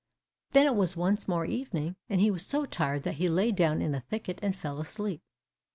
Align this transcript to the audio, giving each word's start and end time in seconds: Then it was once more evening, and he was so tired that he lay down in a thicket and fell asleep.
Then 0.53 0.65
it 0.65 0.73
was 0.75 0.97
once 0.97 1.27
more 1.27 1.45
evening, 1.45 1.95
and 2.09 2.19
he 2.19 2.31
was 2.31 2.43
so 2.43 2.65
tired 2.65 3.03
that 3.03 3.17
he 3.17 3.27
lay 3.29 3.51
down 3.51 3.83
in 3.83 3.93
a 3.93 4.01
thicket 4.01 4.39
and 4.41 4.55
fell 4.55 4.79
asleep. 4.79 5.21